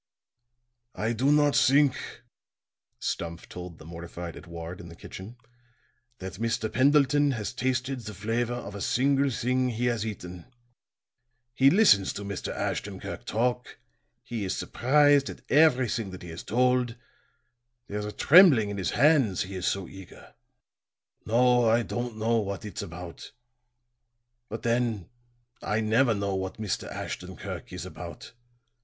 [0.95, 2.23] "I do not think,"
[2.99, 5.37] Stumph told the mortified Edouard in the kitchen,
[6.17, 6.73] "that Mr.
[6.73, 10.47] Pendleton has tasted the flavor of a single thing he has eaten.
[11.53, 12.51] He listens to Mr.
[12.51, 13.77] Ashton Kirk talk;
[14.23, 16.95] he is surprised at everything that he is told;
[17.85, 20.33] there is a trembling in his hands, he is so eager.
[21.27, 23.33] No, I don't know what it's about.
[24.49, 25.11] But then,
[25.61, 26.89] I never know what Mr.
[26.91, 28.33] Ashton Kirk is about.